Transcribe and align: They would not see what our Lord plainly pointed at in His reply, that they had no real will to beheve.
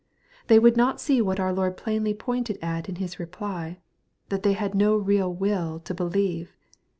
They 0.47 0.57
would 0.57 0.75
not 0.75 0.99
see 0.99 1.21
what 1.21 1.39
our 1.39 1.53
Lord 1.53 1.77
plainly 1.77 2.15
pointed 2.15 2.57
at 2.59 2.89
in 2.89 2.95
His 2.95 3.19
reply, 3.19 3.77
that 4.29 4.41
they 4.41 4.53
had 4.53 4.73
no 4.73 4.95
real 4.97 5.31
will 5.31 5.79
to 5.81 5.93
beheve. 5.93 6.47